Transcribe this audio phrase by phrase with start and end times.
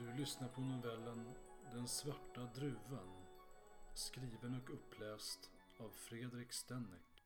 [0.00, 1.34] Du lyssnar på novellen
[1.72, 3.26] Den svarta druvan.
[3.94, 7.24] Skriven och uppläst av Fredrik Stenneck.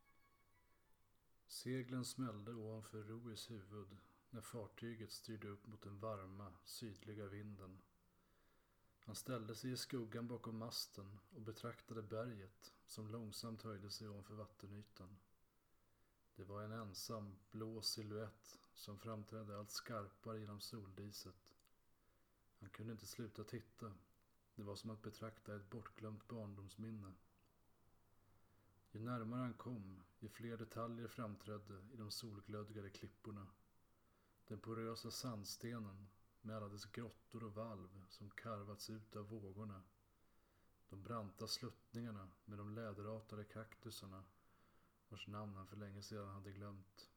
[1.47, 3.97] Seglen smällde ovanför Rois huvud
[4.31, 7.79] när fartyget styrde upp mot den varma, sydliga vinden.
[8.99, 14.35] Han ställde sig i skuggan bakom masten och betraktade berget som långsamt höjde sig ovanför
[14.35, 15.17] vattenytan.
[16.37, 21.54] Det var en ensam, blå siluett som framträdde allt skarpare genom soldiset.
[22.65, 23.93] Han kunde inte sluta titta.
[24.55, 27.13] Det var som att betrakta ett bortglömt barndomsminne.
[28.93, 33.47] Ju närmare han kom, ju fler detaljer framträdde i de solglödgade klipporna.
[34.49, 36.07] Den porösa sandstenen
[36.43, 39.83] med alla dess grottor och valv som karvats ut av vågorna.
[40.89, 44.25] De branta sluttningarna med de läderartade kaktusarna
[45.09, 47.11] vars namn han för länge sedan hade glömt.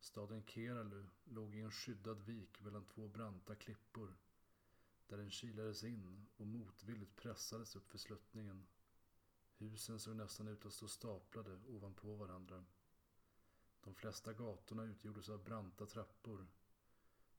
[0.00, 4.16] Staden Keralu låg i en skyddad vik mellan två branta klippor
[5.08, 8.66] där den kilades in och motvilligt pressades upp för sluttningen.
[9.56, 12.64] Husen såg nästan ut att stå staplade ovanpå varandra.
[13.80, 16.46] De flesta gatorna utgjordes av branta trappor.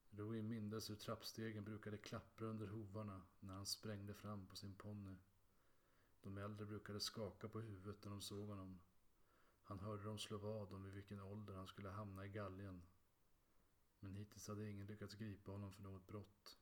[0.10, 5.18] Rui mindes hur trappstegen brukade klappra under hovarna när han sprängde fram på sin ponny.
[6.22, 8.80] De äldre brukade skaka på huvudet när de såg honom.
[9.64, 12.82] Han hörde dem slå vad om vid vilken ålder han skulle hamna i galgen.
[14.00, 16.58] Men hittills hade ingen lyckats gripa honom för något brott.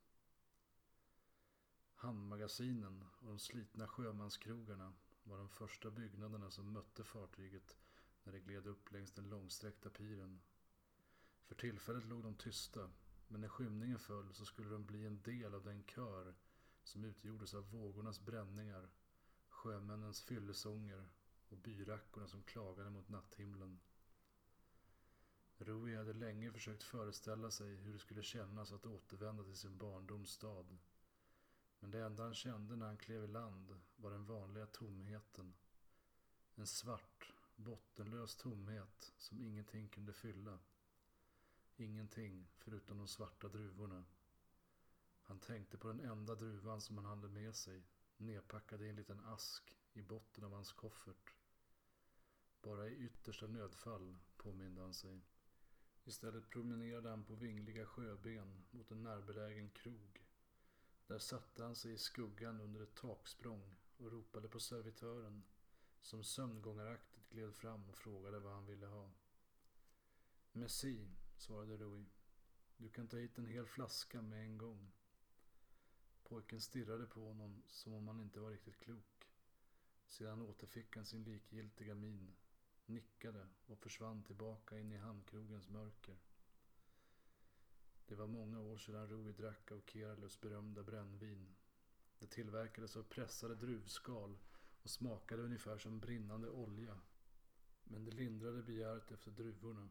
[1.99, 7.77] Hamnmagasinen och de slitna sjömanskrogarna var de första byggnaderna som mötte fartyget
[8.23, 10.41] när det gled upp längs den långsträckta piren.
[11.45, 12.89] För tillfället låg de tysta,
[13.27, 16.35] men när skymningen föll så skulle de bli en del av den kör
[16.83, 18.89] som utgjordes av vågornas bränningar,
[19.49, 21.09] sjömännens fyllesånger
[21.49, 23.79] och byrackorna som klagade mot natthimlen.
[25.57, 30.29] Rui hade länge försökt föreställa sig hur det skulle kännas att återvända till sin barndoms
[30.29, 30.77] stad.
[31.79, 35.53] Men det enda han kände när han klev i land var den vanliga tomheten.
[36.55, 40.59] En svart, bottenlös tomhet som ingenting kunde fylla.
[41.75, 44.05] Ingenting förutom de svarta druvorna.
[45.21, 47.83] Han tänkte på den enda druvan som han hade med sig,
[48.17, 51.33] nedpackad i en liten ask i botten av hans koffert.
[52.61, 55.21] Bara i yttersta nödfall, påminde han sig.
[56.05, 60.26] Istället promenerade han på vingliga sjöben mot en närbelägen krog.
[61.07, 65.43] Där satte han sig i skuggan under ett taksprång och ropade på servitören
[66.01, 69.11] som sömngångaraktigt gled fram och frågade vad han ville ha.
[70.51, 71.07] Messi,
[71.37, 72.05] svarade Rui.
[72.77, 74.91] Du kan ta hit en hel flaska med en gång.
[76.23, 79.31] Pojken stirrade på honom som om han inte var riktigt klok.
[80.07, 82.35] Sedan återfick han sin likgiltiga min,
[82.85, 86.17] nickade och försvann tillbaka in i hamnkrogens mörker.
[88.07, 91.55] Det var många år sedan Rui drack av Keralus berömda brännvin.
[92.19, 94.37] Det tillverkades av pressade druvskal
[94.83, 96.99] och smakade ungefär som brinnande olja.
[97.83, 99.89] Men det lindrade begäret efter druvorna.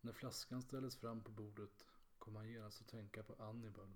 [0.00, 1.86] När flaskan ställdes fram på bordet
[2.18, 3.92] kom han genast att tänka på Annibal.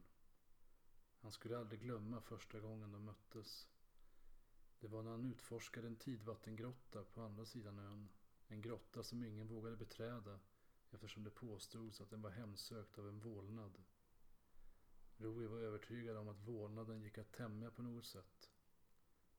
[1.20, 3.68] Han skulle aldrig glömma första gången de möttes.
[4.80, 8.08] Det var när han utforskade en tidvattengrotta på andra sidan ön.
[8.48, 10.40] En grotta som ingen vågade beträda
[10.90, 13.82] eftersom det påstods att den var hemsökt av en vålnad.
[15.16, 18.50] Rui var övertygad om att vålnaden gick att tämja på något sätt.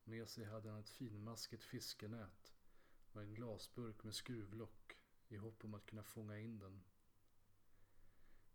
[0.04, 2.54] Med sig hade han ett finmaskigt fiskenät
[3.12, 4.98] och en glasburk med skruvlock
[5.28, 6.84] i hopp om att kunna fånga in den.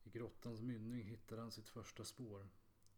[0.02, 2.48] I grottans mynning hittade han sitt första spår.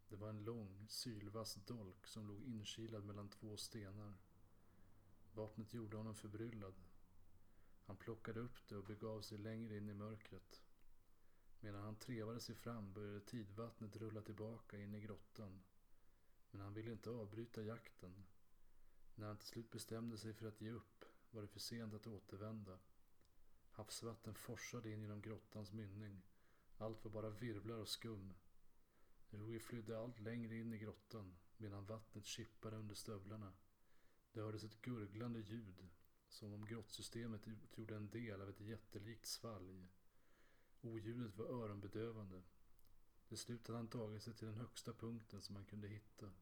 [0.09, 4.15] Det var en lång, sylvass dolk som låg inkilad mellan två stenar.
[5.33, 6.75] Vapnet gjorde honom förbryllad.
[7.89, 10.63] Han plockade upp det och begav sig längre in i mörkret.
[11.61, 15.63] Medan han trevade sig fram började tidvattnet rulla tillbaka in i grottan.
[16.51, 18.25] Men han ville inte avbryta jakten.
[19.15, 22.07] När han till slut bestämde sig för att ge upp var det för sent att
[22.07, 22.79] återvända.
[23.71, 26.23] Havsvatten forsade in genom grottans mynning.
[26.79, 28.35] Allt var bara virvlar och skum.
[29.31, 33.53] Rui flydde allt längre in i grottan medan vattnet kippade under stövlarna.
[34.33, 35.89] Det hördes ett gurglande ljud
[36.29, 39.89] som om grottsystemet utgjorde en del av ett jättelikt svalg.
[40.81, 42.43] Oljudet var öronbedövande.
[43.29, 46.33] Till slut hade han tagit sig till den högsta punkten som han kunde hitta.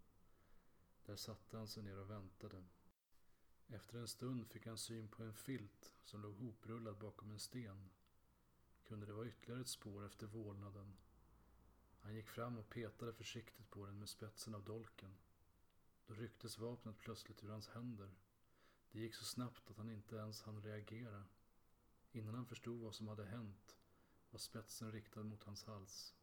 [1.05, 2.65] Där satte han sig ner och väntade.
[3.69, 7.91] Efter en stund fick han syn på en filt som låg hoprullad bakom en sten.
[8.85, 10.97] Kunde det vara ytterligare ett spår efter vålnaden?
[12.01, 15.19] Han gick fram och petade försiktigt på den med spetsen av dolken.
[16.07, 18.11] Då rycktes vapnet plötsligt ur hans händer.
[18.97, 21.25] Det gick så snabbt att han inte ens hann reagera.
[22.13, 23.77] Innan han förstod vad som hade hänt
[24.31, 26.15] var spetsen riktad mot hans hals.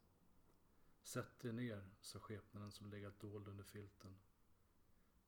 [1.04, 4.16] Sätt dig ner, sa skepnaden som legat dold under filten.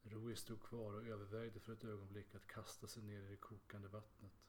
[0.03, 3.88] Rui stod kvar och övervägde för ett ögonblick att kasta sig ner i det kokande
[3.88, 4.45] vattnet.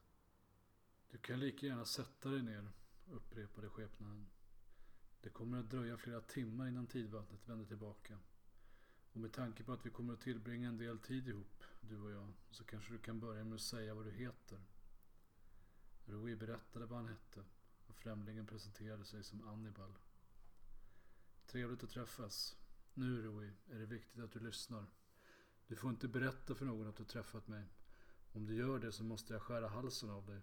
[1.11, 2.71] Du kan lika gärna sätta dig ner,
[3.07, 4.27] upprepade skepnaden.
[5.21, 8.19] Det kommer att dröja flera timmar innan tidvattnet vänder tillbaka.
[9.17, 12.11] Och med tanke på att vi kommer att tillbringa en del tid ihop, du och
[12.11, 14.61] jag, så kanske du kan börja med att säga vad du heter.
[16.05, 17.45] Rui berättade vad han hette
[17.87, 19.95] och främlingen presenterade sig som Annibal.
[21.47, 22.57] Trevligt att träffas.
[22.95, 24.87] Nu Rui, är det viktigt att du lyssnar.
[25.67, 27.65] Du får inte berätta för någon att du träffat mig.
[28.33, 30.41] Om du gör det så måste jag skära halsen av dig.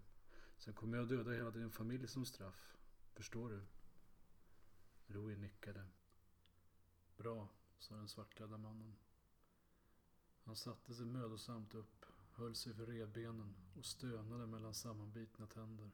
[0.57, 2.77] Sen kommer jag döda hela din familj som straff.
[3.13, 3.61] Förstår du?
[5.07, 5.85] Rui nickade.
[7.17, 7.49] Bra,
[7.83, 8.95] sa den svartklädda mannen.
[10.43, 15.91] Han satte sig mödosamt upp, höll sig för revbenen och stönade mellan sammanbitna tänder.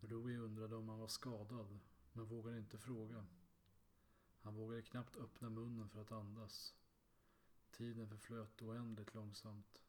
[0.00, 1.78] Louis undrade om han var skadad,
[2.12, 3.26] men vågade inte fråga.
[4.40, 6.74] Han vågade knappt öppna munnen för att andas.
[7.70, 9.82] Tiden förflöt oändligt långsamt.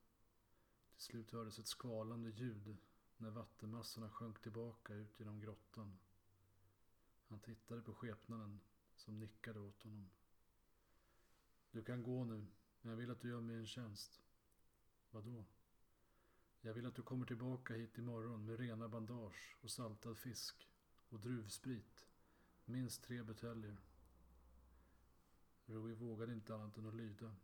[0.95, 2.77] Till slut hördes ett skvalande ljud
[3.17, 5.99] när vattenmassorna sjönk tillbaka ut genom grottan.
[7.27, 8.59] Han tittade på skepnaden
[8.95, 10.09] som nickade åt honom.
[11.73, 12.45] Du kan gå nu,
[12.81, 14.21] men jag vill att du gör mig en tjänst.
[15.11, 15.45] Vadå?
[16.61, 20.69] Jag vill att du kommer tillbaka hit imorgon med rena bandage och saltad fisk
[21.09, 22.07] och druvsprit.
[22.65, 23.77] Minst tre buteljer.
[25.65, 27.35] Rui vågade inte annat än att lyda.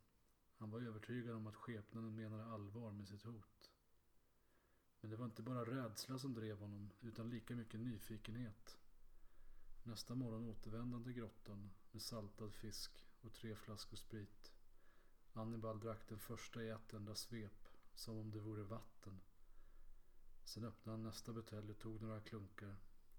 [0.58, 3.72] Han var övertygad om att skepnaden menade allvar med sitt hot.
[5.02, 8.78] Men det var inte bara rädsla som drev honom, utan lika mycket nyfikenhet.
[9.84, 14.52] Nästa morgon återvände han till grottan med saltad fisk och tre flaskor sprit.
[15.34, 19.22] Annibal drack den första i ett enda svep, som om det vore vatten.
[20.44, 22.76] Sen öppnade han nästa butelj och tog några klunkar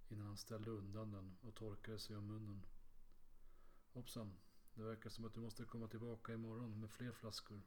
[0.08, 2.66] innan han ställde undan den och torkade sig om munnen.
[3.92, 4.36] Hoppsan,
[4.74, 7.62] det verkar som att du måste komma tillbaka imorgon med fler flaskor.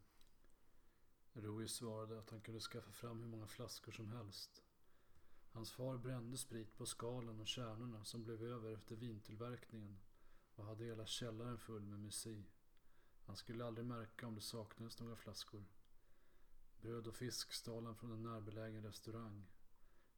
[1.33, 4.63] Rui svarade att han kunde skaffa fram hur många flaskor som helst.
[5.51, 9.99] Hans far brände sprit på skalen och kärnorna som blev över efter vintillverkningen
[10.55, 12.45] och hade hela källaren full med messi.
[13.25, 15.65] Han skulle aldrig märka om det saknades några flaskor.
[16.81, 19.45] Bröd och fisk stal han från en närbelägen restaurang.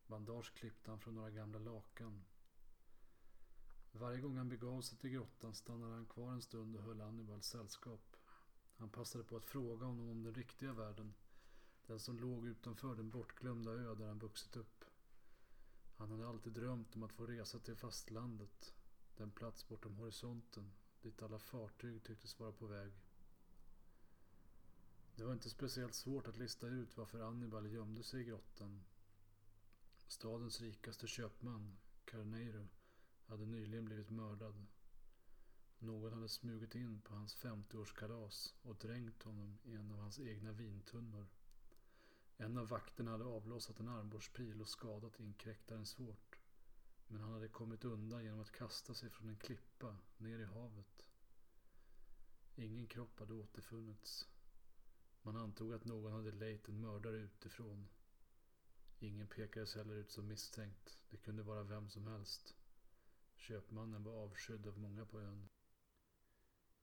[0.07, 2.25] Bandage klippte han från några gamla lakan.
[3.91, 7.41] Varje gång han begav sig till grottan stannade han kvar en stund och höll Annibal
[7.41, 8.15] sällskap.
[8.77, 11.13] Han passade på att fråga honom om den riktiga världen.
[11.87, 14.85] Den som låg utanför den bortglömda ö där han vuxit upp.
[15.97, 18.73] Han hade alltid drömt om att få resa till fastlandet.
[19.17, 20.71] Den plats bortom horisonten
[21.01, 22.91] dit alla fartyg tycktes vara på väg.
[25.15, 28.83] Det var inte speciellt svårt att lista ut varför Annibal gömde sig i grottan.
[30.07, 32.67] Stadens rikaste köpman, Carneiro,
[33.25, 34.65] hade nyligen blivit mördad.
[35.79, 40.51] Någon hade smugit in på hans 50-årskalas och dränkt honom i en av hans egna
[40.51, 41.27] vintunnor.
[42.37, 46.34] En av vakterna hade avlossat en armborstpil och skadat inkräktaren svårt.
[47.07, 51.05] Men han hade kommit undan genom att kasta sig från en klippa ner i havet.
[52.55, 54.27] Ingen kropp hade återfunnits.
[55.21, 57.87] Man antog att någon hade lejt en mördare utifrån.
[58.99, 60.97] Ingen pekades heller ut som misstänkt.
[61.09, 62.55] Det kunde vara vem som helst.
[63.35, 65.49] Köpmannen var avskydd av många på ön.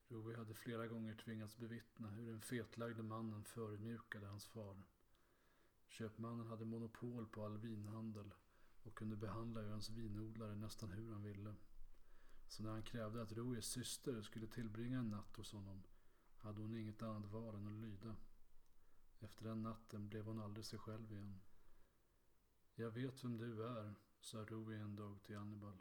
[0.09, 4.83] Rui hade flera gånger tvingats bevittna hur den fetlagde mannen förödmjukade hans far.
[5.88, 8.35] Köpmannen hade monopol på all vinhandel
[8.83, 11.55] och kunde behandla öns vinodlare nästan hur han ville.
[12.49, 15.83] Så när han krävde att Ruis syster skulle tillbringa en natt hos honom
[16.37, 18.17] hade hon inget annat val än att lyda.
[19.21, 21.41] Efter den natten blev hon aldrig sig själv igen.
[22.75, 25.79] Jag vet vem du är, sa Rui en dag till Annibal.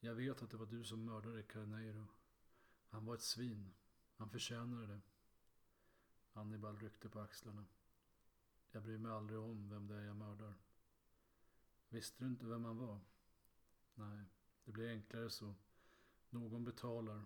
[0.00, 2.06] Jag vet att det var du som mördade Carneiro.
[2.88, 3.70] Han var ett svin.
[4.14, 5.00] Han förtjänade det.
[6.32, 7.64] Annibal ryckte på axlarna.
[8.70, 10.54] Jag bryr mig aldrig om vem det är jag mördar.
[11.94, 13.00] Visste du inte vem han var?
[13.94, 14.24] Nej,
[14.64, 15.54] det blir enklare så.
[16.30, 17.24] Någon betalar.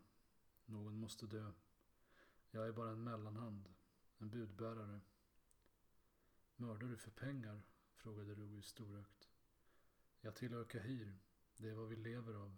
[0.66, 1.52] Någon måste dö.
[2.50, 3.68] Jag är bara en mellanhand.
[4.18, 5.00] En budbärare.
[6.56, 7.62] Mördar du för pengar?
[7.94, 9.28] Frågade Rui storögt.
[10.20, 11.18] Jag tillhör Kahir.
[11.56, 12.56] Det är vad vi lever av.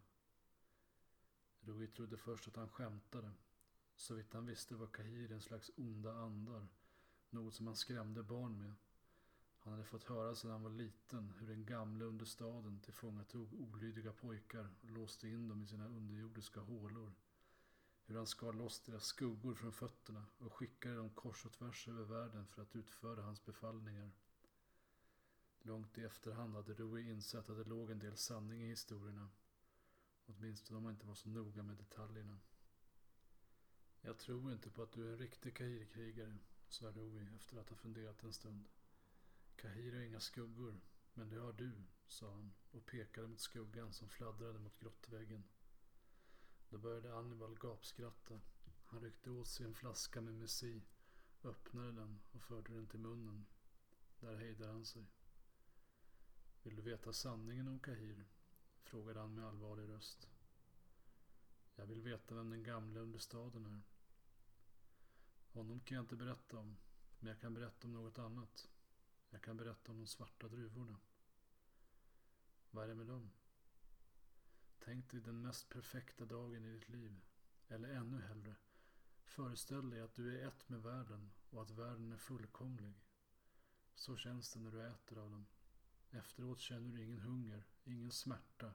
[1.60, 3.32] Rui trodde först att han skämtade.
[3.96, 6.68] Så vitt han visste var Kahir en slags onda andar.
[7.30, 8.74] Något som han skrämde barn med.
[9.60, 14.12] Han hade fått höra sedan han var liten hur den gamle under staden tillfångatog olydiga
[14.12, 17.12] pojkar och låste in dem i sina underjordiska hålor.
[18.06, 22.04] Hur han skar loss deras skuggor från fötterna och skickade dem kors och tvärs över
[22.04, 24.10] världen för att utföra hans befallningar.
[25.62, 29.30] Långt i efterhand hade Rui insett att det låg en del sanning i historierna
[30.26, 32.38] Åtminstone om man inte var så noga med detaljerna.
[34.00, 36.38] Jag tror inte på att du är en riktig Kahirkrigare,
[36.68, 38.68] sa Rui efter att ha funderat en stund.
[39.60, 40.80] Kahir har inga skuggor,
[41.14, 41.72] men det har du,
[42.06, 45.44] sa han och pekade mot skuggan som fladdrade mot grottväggen.
[46.68, 48.40] Då började Annibal gapskratta.
[48.86, 50.82] Han ryckte åt sig en flaska med messi,
[51.42, 53.46] öppnade den och förde den till munnen.
[54.20, 55.06] Där hejdade han sig.
[56.62, 58.24] Vill du veta sanningen om Kahir?
[58.82, 60.28] frågade han med allvarlig röst.
[61.74, 63.82] Jag vill veta vem den gamle under staden är.
[65.52, 66.76] Honom kan jag inte berätta om,
[67.18, 68.68] men jag kan berätta om något annat.
[69.30, 71.00] Jag kan berätta om de svarta druvorna.
[72.70, 73.30] Vad är det med dem?
[74.78, 77.20] Tänk dig den mest perfekta dagen i ditt liv.
[77.68, 78.56] Eller ännu hellre.
[79.24, 82.94] Föreställ dig att du är ett med världen och att världen är fullkomlig.
[83.94, 85.46] Så känns det när du äter av dem.
[86.10, 88.74] Efteråt känner du ingen hunger, ingen smärta,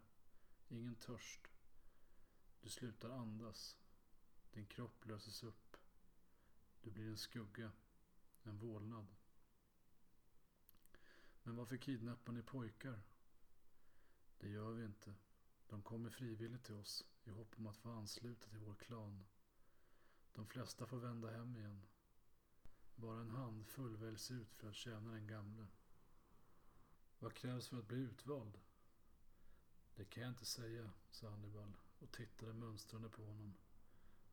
[0.68, 1.48] ingen törst.
[2.62, 3.78] Du slutar andas.
[4.52, 5.78] Din kropp löses upp.
[6.82, 7.72] Du blir en skugga,
[8.44, 9.16] en vålnad.
[11.46, 13.02] Men varför kidnappar ni pojkar?
[14.38, 15.14] Det gör vi inte.
[15.68, 19.26] De kommer frivilligt till oss i hopp om att få ansluta till vår klan.
[20.34, 21.82] De flesta får vända hem igen.
[22.96, 25.68] Bara en handfull väljs ut för att tjäna den gamle.
[27.20, 28.60] Vad krävs för att bli utvald?
[29.96, 33.54] Det kan jag inte säga, sa Hannibal och tittade mönstrande på honom.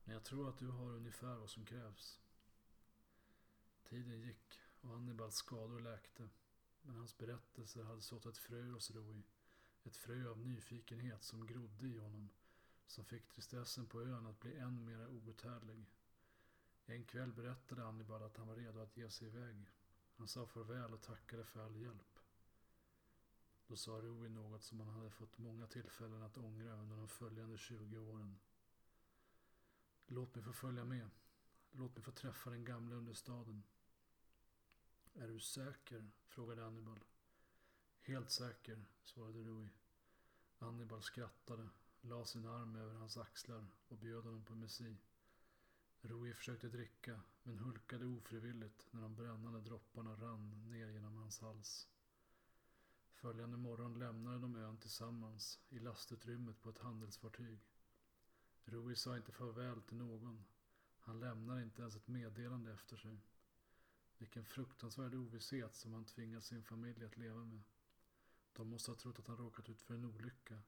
[0.05, 2.21] Men jag tror att du har ungefär vad som krävs.
[3.83, 6.29] Tiden gick och Hannibals skador läkte.
[6.83, 9.23] Men hans berättelser hade sått ett frö hos Rui.
[9.85, 12.29] Ett frö av nyfikenhet som grodde i honom.
[12.87, 15.87] Som fick tristessen på ön att bli än mera outhärdlig.
[16.85, 19.67] En kväll berättade Annibal att han var redo att ge sig iväg.
[20.15, 22.19] Han sa farväl och tackade för all hjälp.
[23.67, 27.59] Då sa Rui något som han hade fått många tillfällen att ångra under de följande
[27.59, 28.39] 20 åren.
[30.07, 31.11] Låt mig få följa med.
[31.71, 33.63] Låt mig få träffa den gamla understaden.
[35.15, 36.11] Är du säker?
[36.27, 37.05] frågade Annibal.
[38.01, 39.69] Helt säker, svarade Rui.
[40.59, 41.69] Annibal skrattade,
[42.01, 44.97] la sin arm över hans axlar och bjöd honom på messi.
[46.01, 51.89] Rui försökte dricka, men hulkade ofrivilligt när de brännande dropparna rann ner genom hans hals.
[53.13, 57.59] Följande morgon lämnade de ön tillsammans i lastutrymmet på ett handelsfartyg.
[58.65, 60.45] Rui sa inte farväl till någon.
[60.99, 63.21] Han lämnade inte ens ett meddelande efter sig.
[64.23, 67.63] Vilken fruktansvärd ovisshet som han tvingat sin familj att leva med.
[68.53, 70.63] De måste ha trott att han råkat ut för en olycka.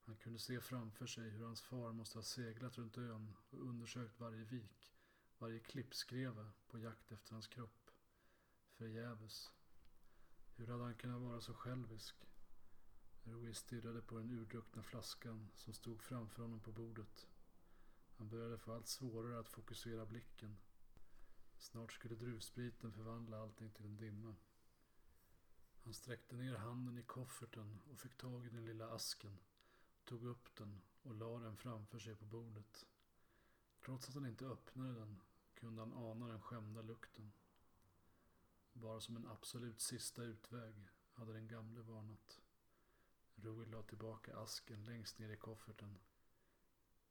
[0.00, 4.20] Han kunde se framför sig hur hans far måste ha seglat runt ön och undersökt
[4.20, 4.94] varje vik,
[5.38, 7.90] varje klippskreve på jakt efter hans kropp.
[8.68, 9.52] Förgäves.
[10.56, 12.16] Hur hade han kunnat vara så självisk?
[13.24, 17.26] Rui stirrade på den urdruckna flaskan som stod framför honom på bordet.
[18.16, 20.56] Han började få allt svårare att fokusera blicken.
[21.58, 24.36] Snart skulle druvspriten förvandla allting till en dimma.
[25.82, 29.38] Han sträckte ner handen i kofferten och fick tag i den lilla asken,
[30.04, 32.86] tog upp den och la den framför sig på bordet.
[33.84, 35.20] Trots att han inte öppnade den
[35.54, 37.32] kunde han ana den skämda lukten.
[38.72, 40.74] Bara som en absolut sista utväg
[41.12, 42.40] hade den gamle varnat.
[43.34, 45.98] Rui la tillbaka asken längst ner i kofferten.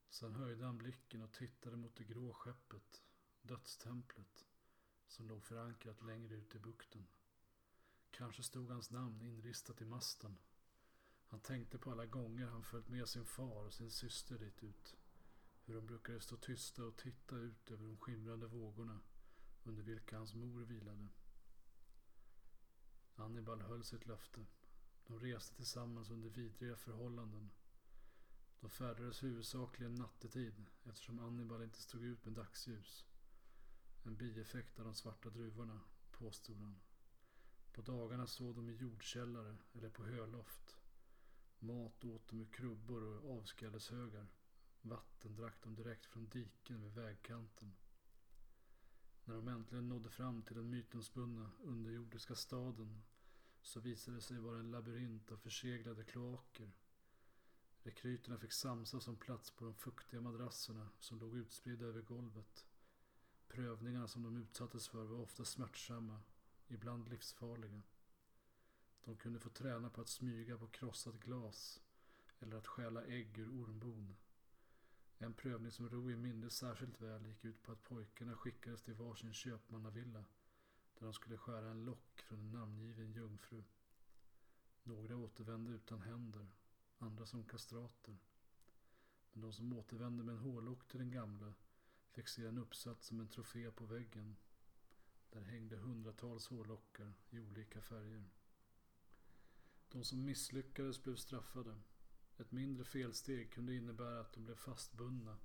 [0.08, 3.02] Sen höjde han blicken och tittade mot det grå skeppet,
[3.46, 4.46] dödstemplet,
[5.08, 7.06] som låg förankrat längre ut i bukten.
[8.10, 10.38] Kanske stod hans namn inristat i masten.
[11.26, 14.96] Han tänkte på alla gånger han följt med sin far och sin syster dit ut.
[15.64, 19.00] Hur de brukade stå tysta och titta ut över de skimrande vågorna
[19.64, 21.08] under vilka hans mor vilade.
[23.14, 24.46] Annibal höll sitt löfte.
[25.06, 27.50] De reste tillsammans under vidriga förhållanden.
[28.60, 33.06] De färdades huvudsakligen nattetid eftersom Annibal inte stod ut med dagsljus.
[34.06, 36.76] En bieffekt av de svarta druvorna, påstod han.
[37.72, 40.76] På dagarna sov de i jordkällare eller på höloft.
[41.58, 44.26] Mat åt de ur krubbor och avskrädeshögar.
[44.82, 47.72] Vatten drack de direkt från diken vid vägkanten.
[49.24, 53.02] När de äntligen nådde fram till den mytomspunna underjordiska staden
[53.62, 56.72] så visade det sig vara en labyrint av förseglade kloaker.
[57.82, 62.66] Rekryterna fick samsas om plats på de fuktiga madrasserna som låg utspridda över golvet.
[63.56, 66.20] Prövningarna som de utsattes för var ofta smärtsamma,
[66.68, 67.82] ibland livsfarliga.
[69.04, 71.82] De kunde få träna på att smyga på krossat glas
[72.40, 74.16] eller att stjäla ägg ur ormbon.
[75.18, 79.32] En prövning som Rui mindes särskilt väl gick ut på att pojkarna skickades till varsin
[79.32, 80.24] köpmannavilla
[80.98, 83.64] där de skulle skära en lock från en namngiven jungfru.
[84.82, 86.46] Några återvände utan händer,
[86.98, 88.16] andra som kastrater.
[89.32, 91.52] Men de som återvände med en hårlock till den gamle
[92.16, 94.36] fick se en uppsatt som en trofé på väggen.
[95.30, 98.24] Där hängde hundratals hårlockar i olika färger.
[99.88, 101.80] De som misslyckades blev straffade.
[102.38, 105.38] Ett mindre felsteg kunde innebära att de blev fastbundna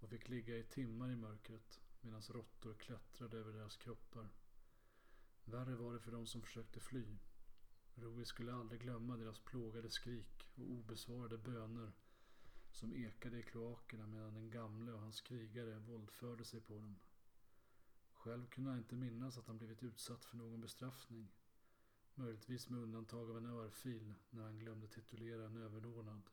[0.00, 4.28] och fick ligga i timmar i mörkret medan råttor klättrade över deras kroppar.
[5.44, 7.18] Värre var det för de som försökte fly.
[7.94, 11.92] Rui skulle aldrig glömma deras plågade skrik och obesvarade böner
[12.78, 16.96] som ekade i kloakerna medan den gamle och hans krigare våldförde sig på dem.
[18.12, 21.28] Själv kunde han inte minnas att han blivit utsatt för någon bestraffning.
[22.14, 26.30] Möjligtvis med undantag av en örfil när han glömde titulera en överordnad.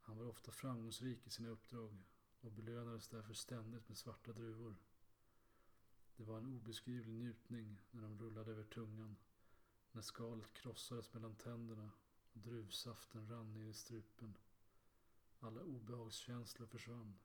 [0.00, 2.02] Han var ofta framgångsrik i sina uppdrag
[2.40, 4.76] och belönades därför ständigt med svarta druvor.
[6.16, 9.16] Det var en obeskrivlig njutning när de rullade över tungan,
[9.92, 11.90] när skalet krossades mellan tänderna
[12.32, 14.34] och druvsaften rann ner i strupen.
[15.40, 17.18] Alla obehagskänslor försvann.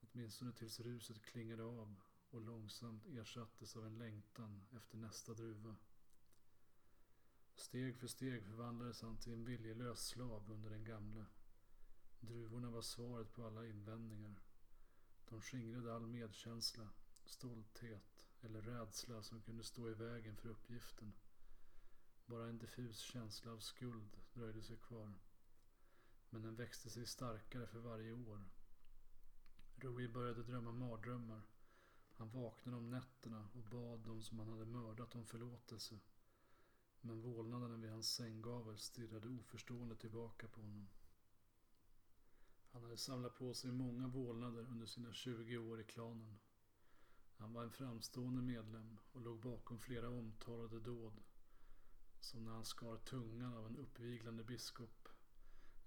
[0.00, 5.76] Åtminstone tills ruset klingade av och långsamt ersattes av en längtan efter nästa druva.
[7.54, 11.24] Steg för steg förvandlades han till en viljelös slav under den gamle.
[12.20, 14.34] Druvorna var svaret på alla invändningar.
[15.28, 16.88] De skingrade all medkänsla,
[17.24, 21.12] stolthet eller rädsla som kunde stå i vägen för uppgiften.
[22.26, 25.14] Bara en diffus känsla av skuld dröjde sig kvar.
[26.34, 28.44] Men den växte sig starkare för varje år.
[29.76, 31.42] Rui började drömma mardrömmar.
[32.14, 35.98] Han vaknade om nätterna och bad de som han hade mördat om förlåtelse.
[37.00, 40.88] Men vålnaderna vid hans sänggavel stirrade oförstående tillbaka på honom.
[42.70, 46.38] Han hade samlat på sig många vålnader under sina 20 år i klanen.
[47.36, 51.20] Han var en framstående medlem och låg bakom flera omtalade dåd.
[52.20, 55.08] Som när han skar tungan av en uppviglande biskop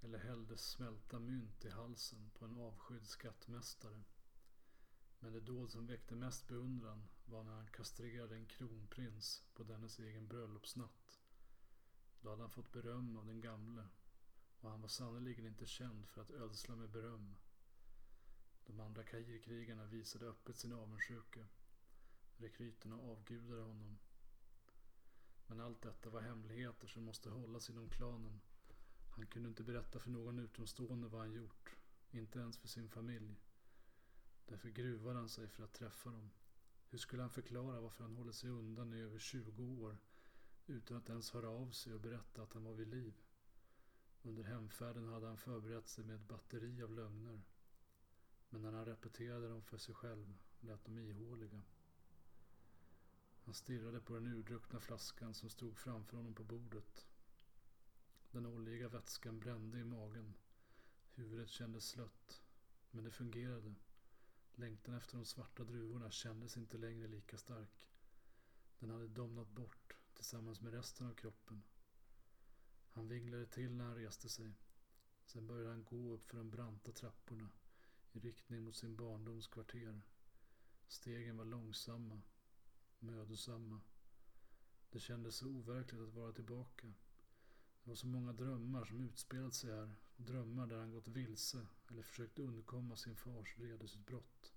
[0.01, 4.03] eller hällde smälta mynt i halsen på en avskydd skattmästare.
[5.19, 9.99] Men det dåd som väckte mest beundran var när han kastrerade en kronprins på dennes
[9.99, 11.21] egen bröllopsnatt.
[12.21, 13.87] Då hade han fått beröm av den gamle
[14.59, 17.35] och han var sannerligen inte känd för att ödsla med beröm.
[18.65, 21.47] De andra Kairkrigarna visade öppet sin avundsjuka.
[22.37, 23.97] Rekryterna avgudade honom.
[25.47, 28.41] Men allt detta var hemligheter som måste hållas inom klanen.
[29.17, 31.75] Han kunde inte berätta för någon utomstående vad han gjort.
[32.11, 33.35] Inte ens för sin familj.
[34.45, 36.29] Därför gruvade han sig för att träffa dem.
[36.89, 39.97] Hur skulle han förklara varför han hållit sig undan i över 20 år
[40.67, 43.13] utan att ens höra av sig och berätta att han var vid liv?
[44.21, 47.41] Under hemfärden hade han förberett sig med ett batteri av lögner.
[48.49, 51.61] Men när han repeterade dem för sig själv lät de ihåliga.
[53.45, 57.07] Han stirrade på den urdruckna flaskan som stod framför honom på bordet.
[58.37, 60.33] Den oljiga vätskan brände i magen.
[61.13, 62.41] Huvudet kändes slött.
[62.91, 63.75] Men det fungerade.
[64.55, 67.89] Längtan efter de svarta druvorna kändes inte längre lika stark.
[68.79, 71.63] Den hade domnat bort tillsammans med resten av kroppen.
[72.91, 74.53] Han vinglade till när han reste sig.
[75.25, 77.49] Sen började han gå upp för de branta trapporna
[78.11, 80.01] i riktning mot sin barndoms kvarter.
[80.87, 82.21] Stegen var långsamma,
[82.99, 83.81] mödosamma.
[84.89, 86.93] Det kändes så overkligt att vara tillbaka.
[87.87, 89.95] Det var så många drömmar som utspelat sig här.
[90.17, 94.53] Drömmar där han gått vilse eller försökt undkomma sin fars vredesutbrott.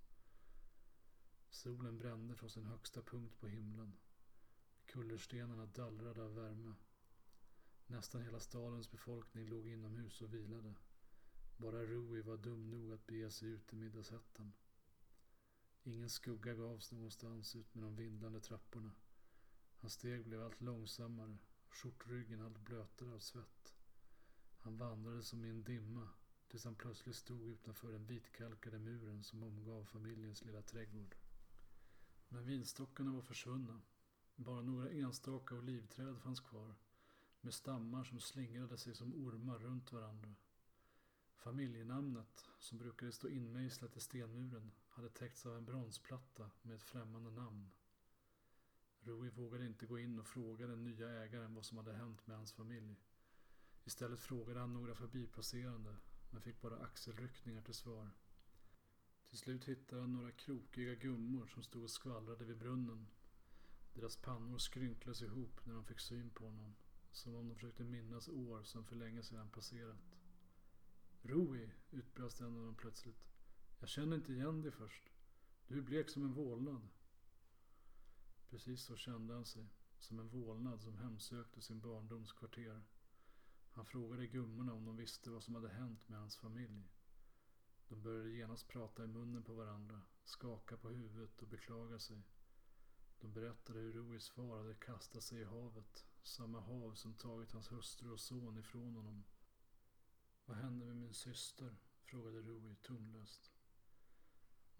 [1.49, 3.93] Solen brände från sin högsta punkt på himlen.
[4.85, 6.73] Kullerstenarna dallrade av värme.
[7.87, 10.73] Nästan hela stadens befolkning låg inomhus och vilade.
[11.57, 14.53] Bara Rui var dum nog att bege sig ut i middagshettan.
[15.83, 18.91] Ingen skugga gavs någonstans ut med de vindlande trapporna.
[19.77, 21.37] Hans steg blev allt långsammare,
[21.71, 23.75] skjortryggen allt blötare av svett.
[24.59, 26.09] Han vandrade som i en dimma
[26.47, 31.15] tills han plötsligt stod utanför den vitkalkade muren som omgav familjens lilla trädgård.
[32.29, 33.81] Men vinstockarna var försvunna.
[34.35, 36.75] Bara några enstaka olivträd fanns kvar
[37.41, 40.35] med stammar som slingrade sig som ormar runt varandra.
[41.35, 47.31] Familjenamnet, som brukade stå inmejslat i stenmuren, hade täckts av en bronsplatta med ett främmande
[47.31, 47.71] namn.
[49.03, 52.37] Rui vågade inte gå in och fråga den nya ägaren vad som hade hänt med
[52.37, 52.95] hans familj.
[53.83, 55.95] Istället frågade han några förbipasserande,
[56.29, 58.09] men fick bara axelryckningar till svar.
[59.29, 63.07] Till slut hittade han några krokiga gummor som stod och skvallrade vid brunnen.
[63.93, 66.75] Deras pannor skrynklades ihop när de fick syn på honom.
[67.11, 70.15] Som om de försökte minnas år som för länge sedan passerat.
[71.21, 73.27] Rui, utbrast en av dem plötsligt.
[73.79, 75.11] Jag känner inte igen dig först.
[75.67, 76.87] Du är blek som en vålnad.
[78.51, 79.69] Precis så kände han sig.
[79.99, 82.83] Som en vålnad som hemsökte sin barndoms kvarter.
[83.71, 86.91] Han frågade gummorna om de visste vad som hade hänt med hans familj.
[87.87, 92.23] De började genast prata i munnen på varandra, skaka på huvudet och beklaga sig.
[93.19, 97.71] De berättade hur Ruis far hade kastat sig i havet, samma hav som tagit hans
[97.71, 99.23] hustru och son ifrån honom.
[100.45, 101.75] Vad hände med min syster?
[102.03, 103.51] frågade Rui tonlöst.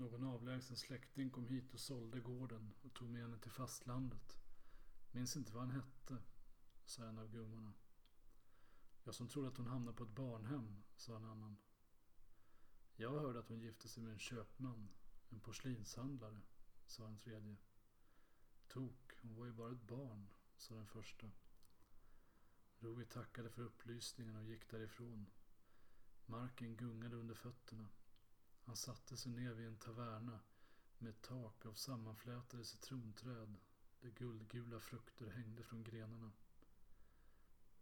[0.01, 4.37] Någon avlägsen släkting kom hit och sålde gården och tog med henne till fastlandet.
[5.11, 6.17] Minns inte vad han hette,
[6.85, 7.73] sa en av gummorna.
[9.03, 11.57] Jag som trodde att hon hamnade på ett barnhem, sa en annan.
[12.95, 14.89] Jag hörde att hon gifte sig med en köpman,
[15.29, 16.41] en porslinshandlare,
[16.85, 17.57] sa en tredje.
[18.67, 21.31] Tok, hon var ju bara ett barn, sa den första.
[22.79, 25.29] Roy tackade för upplysningen och gick därifrån.
[26.25, 27.87] Marken gungade under fötterna.
[28.65, 30.39] Han satte sig ner vid en taverna
[30.97, 33.55] med ett tak av sammanflätade citronträd
[34.01, 36.31] där guldgula frukter hängde från grenarna.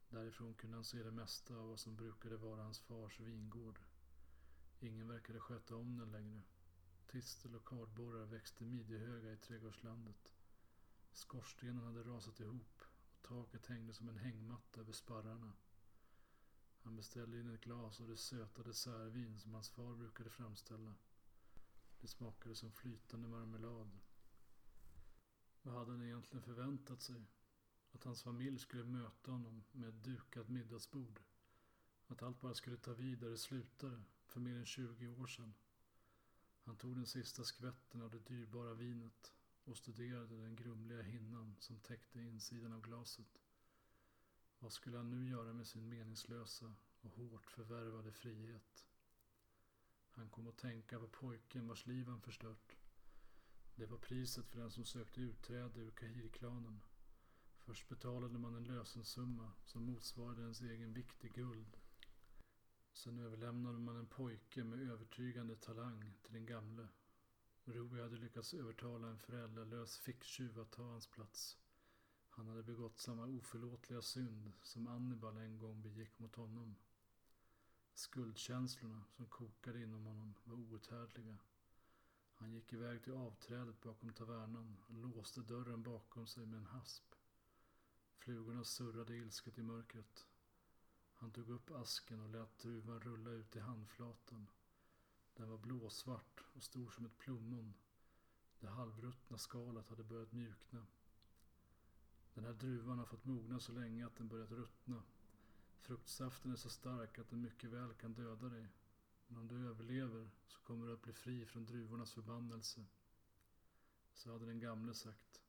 [0.10, 3.80] Därifrån kunde han se det mesta av vad som brukade vara hans fars vingård.
[4.80, 6.42] Ingen verkade sköta om den längre.
[7.08, 10.32] Tistel och kardborrar växte midjehöga i trädgårdslandet.
[11.12, 12.82] Skorstenen hade rasat ihop
[13.14, 15.54] och taket hängde som en hängmatta över sparrarna.
[16.84, 20.96] Han beställde in ett glas av det söta dessertvin som hans far brukade framställa.
[22.02, 24.00] Det smakade som flytande marmelad.
[25.62, 27.26] Vad hade han egentligen förväntat sig?
[27.92, 31.22] Att hans familj skulle möta honom med ett dukat middagsbord.
[32.08, 35.54] Att allt bara skulle ta vid där det slutade, för mer än 20 år sedan.
[36.64, 41.80] Han tog den sista skvätten av det dyrbara vinet och studerade den grumliga hinnan som
[41.80, 43.40] täckte insidan av glaset.
[44.60, 48.88] Vad skulle han nu göra med sin meningslösa och hårt förvärvade frihet?
[50.12, 52.78] Han kom att tänka på pojken vars liv han förstört.
[53.76, 56.82] Det var priset för den som sökte utträde ur Kahir-klanen.
[57.58, 61.78] Först betalade man en lösensumma som motsvarade ens egen vikt i guld.
[62.94, 66.88] Sen överlämnade man en pojke med övertygande talang till den gamle.
[67.64, 71.58] Rui hade lyckats övertala en föräldralös ficktjuv att ta hans plats.
[72.40, 76.76] Han hade begått samma oförlåtliga synd som Annibal en gång begick mot honom.
[77.94, 81.38] Skuldkänslorna som kokade inom honom var outhärdliga.
[82.34, 87.16] Han gick iväg till avträdet bakom tavernan och låste dörren bakom sig med en hasp.
[88.18, 90.28] Flugorna surrade ilsket i mörkret.
[91.16, 94.50] Han tog upp asken och lät druvan rulla ut i handflatan.
[95.34, 97.74] Den var blåsvart och stor som ett plommon.
[98.60, 100.88] Det halvruttna skalet hade börjat mjukna.
[102.40, 105.04] Den här druvan har fått mogna så länge att den börjat ruttna.
[105.80, 108.68] Fruktsaften är så stark att den mycket väl kan döda dig.
[109.28, 112.86] Men om du överlever så kommer du att bli fri från druvornas förbannelse.
[114.14, 115.42] Så hade den gamle sagt.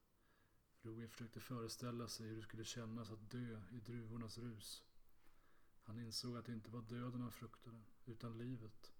[0.83, 4.85] Roin försökte föreställa sig hur det skulle kännas att dö i druvornas rus.
[5.83, 8.93] Han insåg att det inte var döden han fruktade, utan livet.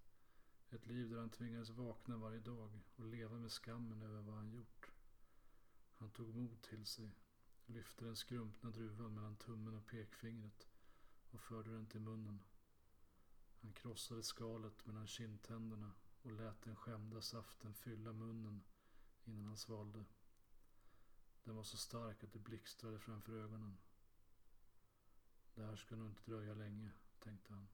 [0.69, 4.51] Ett liv där han tvingades vakna varje dag och leva med skammen över vad han
[4.51, 4.91] gjort.
[5.95, 7.11] Han tog mod till sig,
[7.71, 10.67] lyfte den skrumpna druvan mellan tummen och pekfingret
[11.31, 12.43] och förde den till munnen.
[13.61, 18.63] Han krossade skalet mellan kindtänderna och lät den skämda saften fylla munnen
[19.25, 20.05] innan han svalde.
[21.43, 23.77] Den var så stark att det blixtrade framför ögonen.
[25.55, 27.67] Det här ska nog inte dröja länge, tänkte han.